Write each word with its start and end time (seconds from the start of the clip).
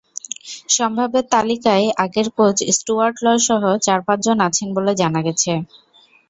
সম্ভাব্যের 0.69 1.25
তালিকায় 1.33 1.85
আগের 2.03 2.27
coach 2.37 2.57
Stewart 2.77 3.15
লসহ 3.25 3.61
চার-পাঁচজন 3.85 4.37
আছেন 4.47 4.67
বলে 4.75 4.91
জানা 5.01 5.19
গেছে। 5.27 5.51